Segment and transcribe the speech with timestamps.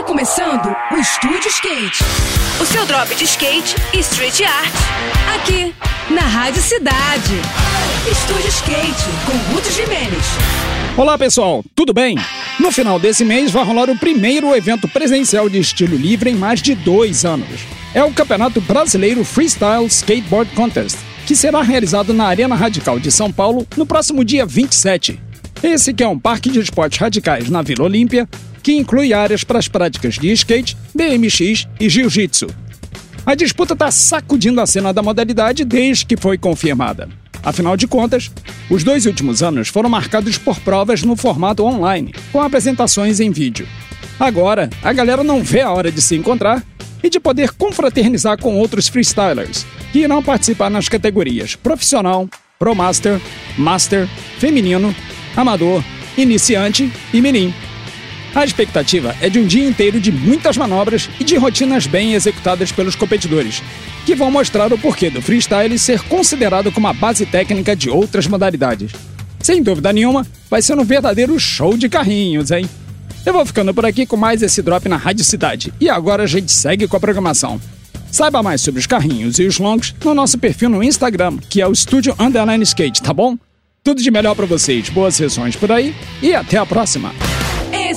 [0.00, 2.02] Está começando o Estúdio Skate.
[2.58, 4.72] O seu drop de skate e street art.
[5.36, 5.74] Aqui,
[6.08, 7.34] na Rádio Cidade.
[8.10, 10.24] Estúdio Skate, com Ruth Jimenez.
[10.96, 12.16] Olá pessoal, tudo bem?
[12.58, 16.62] No final desse mês vai rolar o primeiro evento presencial de estilo livre em mais
[16.62, 17.60] de dois anos.
[17.92, 20.96] É o Campeonato Brasileiro Freestyle Skateboard Contest,
[21.26, 25.20] que será realizado na Arena Radical de São Paulo no próximo dia 27.
[25.62, 28.26] Esse que é um parque de esportes radicais na Vila Olímpia,
[28.62, 32.46] que inclui áreas para as práticas de skate, BMX e jiu-jitsu.
[33.24, 37.08] A disputa está sacudindo a cena da modalidade desde que foi confirmada.
[37.42, 38.30] Afinal de contas,
[38.70, 43.66] os dois últimos anos foram marcados por provas no formato online, com apresentações em vídeo.
[44.18, 46.62] Agora, a galera não vê a hora de se encontrar
[47.02, 53.18] e de poder confraternizar com outros freestylers, que irão participar nas categorias profissional, pro master,
[53.56, 54.06] master,
[54.38, 54.94] feminino,
[55.34, 55.82] amador,
[56.18, 57.54] iniciante e menin.
[58.34, 62.70] A expectativa é de um dia inteiro de muitas manobras e de rotinas bem executadas
[62.70, 63.60] pelos competidores,
[64.06, 68.28] que vão mostrar o porquê do freestyle ser considerado como a base técnica de outras
[68.28, 68.92] modalidades.
[69.40, 72.68] Sem dúvida nenhuma, vai ser um verdadeiro show de carrinhos, hein?
[73.26, 76.26] Eu vou ficando por aqui com mais esse drop na Rádio Cidade e agora a
[76.26, 77.60] gente segue com a programação.
[78.12, 81.66] Saiba mais sobre os carrinhos e os longos no nosso perfil no Instagram, que é
[81.66, 83.36] o Estúdio Underline Skate, tá bom?
[83.82, 87.29] Tudo de melhor para vocês, boas sessões por aí e até a próxima!